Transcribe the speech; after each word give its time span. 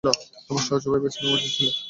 তোমার 0.45 0.63
সহজ 0.67 0.83
উপায় 0.87 1.01
বেছে 1.03 1.19
নেওয়া 1.21 1.35
উচিত 1.37 1.51
ছিল। 1.55 1.69